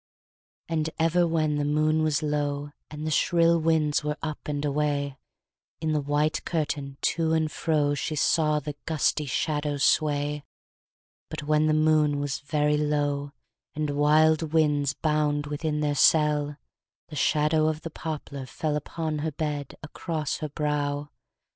[0.67, 5.15] And ever when the moon was low, And the shrill winds were up and away,
[5.79, 10.43] In the white curtain, to and fro, She saw the gusty shadow sway.
[11.29, 13.33] But when the moon was very low,
[13.75, 16.57] And wild winds bound within their cell,
[17.09, 21.11] The shadow of the poplar fell Upon her bed, across her brow.